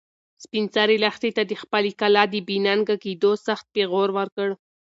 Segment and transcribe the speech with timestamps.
[0.43, 4.49] سپین سرې لښتې ته د خپلې کلا د بې ننګه کېدو سخت پېغور ورکړ.